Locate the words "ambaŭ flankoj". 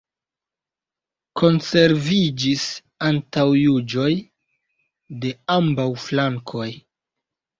5.59-6.69